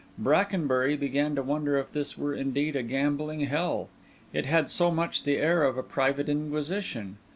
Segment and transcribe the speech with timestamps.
[0.17, 3.87] Brackenbury began to wonder if this were indeed a gambling hell:
[4.33, 7.17] it had so much the air of a private inquisition.